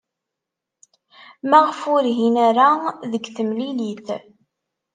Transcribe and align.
Maɣef 1.49 1.79
ur 1.95 2.03
hin 2.15 2.35
ara 2.47 2.69
deg 3.11 3.23
temlilit? 3.35 4.07